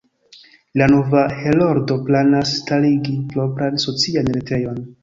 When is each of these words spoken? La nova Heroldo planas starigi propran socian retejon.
La 0.81 0.87
nova 0.93 1.25
Heroldo 1.49 1.99
planas 2.09 2.55
starigi 2.63 3.17
propran 3.37 3.83
socian 3.89 4.35
retejon. 4.39 4.87